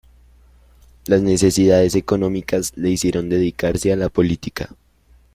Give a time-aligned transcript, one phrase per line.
[1.05, 4.75] Las necesidades económicas le hicieron dedicarse a la política.